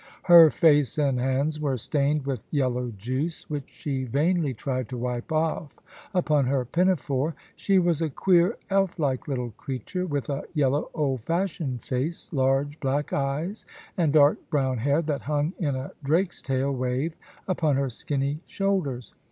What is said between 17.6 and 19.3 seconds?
her skinny shoulders.